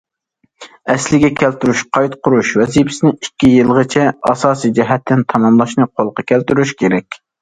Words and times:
ئەسلىگە 0.93 1.29
كەلتۈرۈش، 1.41 1.83
قايتا 1.97 2.17
قۇرۇش 2.27 2.53
ۋەزىپىسىنى 2.61 3.11
ئىككى 3.17 3.49
يىلغىچە 3.51 4.07
ئاساسىي 4.31 4.75
جەھەتتىن 4.81 5.23
تاماملاشنى 5.35 5.89
قولغا 5.93 6.27
كەلتۈرۈش 6.33 6.75
كېرەك. 6.83 7.21